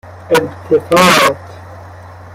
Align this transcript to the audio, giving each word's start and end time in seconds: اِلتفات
اِلتفات 0.31 1.35